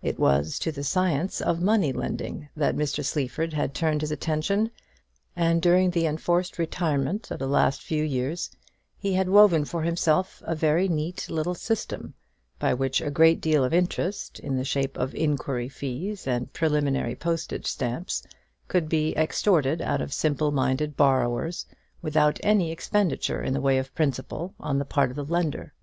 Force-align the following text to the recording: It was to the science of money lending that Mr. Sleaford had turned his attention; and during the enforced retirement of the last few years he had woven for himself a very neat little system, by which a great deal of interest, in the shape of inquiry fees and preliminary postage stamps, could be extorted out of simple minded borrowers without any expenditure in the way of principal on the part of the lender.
It 0.00 0.18
was 0.18 0.58
to 0.60 0.72
the 0.72 0.82
science 0.82 1.42
of 1.42 1.60
money 1.60 1.92
lending 1.92 2.48
that 2.56 2.74
Mr. 2.78 3.04
Sleaford 3.04 3.52
had 3.52 3.74
turned 3.74 4.00
his 4.00 4.10
attention; 4.10 4.70
and 5.36 5.60
during 5.60 5.90
the 5.90 6.06
enforced 6.06 6.58
retirement 6.58 7.30
of 7.30 7.38
the 7.38 7.46
last 7.46 7.82
few 7.82 8.02
years 8.02 8.50
he 8.96 9.12
had 9.12 9.28
woven 9.28 9.66
for 9.66 9.82
himself 9.82 10.42
a 10.46 10.54
very 10.54 10.88
neat 10.88 11.28
little 11.28 11.54
system, 11.54 12.14
by 12.58 12.72
which 12.72 13.02
a 13.02 13.10
great 13.10 13.38
deal 13.42 13.62
of 13.64 13.74
interest, 13.74 14.40
in 14.40 14.56
the 14.56 14.64
shape 14.64 14.96
of 14.96 15.14
inquiry 15.14 15.68
fees 15.68 16.26
and 16.26 16.54
preliminary 16.54 17.14
postage 17.14 17.66
stamps, 17.66 18.22
could 18.68 18.88
be 18.88 19.14
extorted 19.14 19.82
out 19.82 20.00
of 20.00 20.10
simple 20.10 20.50
minded 20.50 20.96
borrowers 20.96 21.66
without 22.00 22.40
any 22.42 22.72
expenditure 22.72 23.42
in 23.42 23.52
the 23.52 23.60
way 23.60 23.76
of 23.76 23.94
principal 23.94 24.54
on 24.58 24.78
the 24.78 24.86
part 24.86 25.10
of 25.10 25.16
the 25.16 25.24
lender. 25.26 25.74